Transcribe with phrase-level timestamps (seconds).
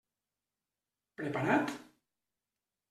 [1.21, 1.77] Preparat?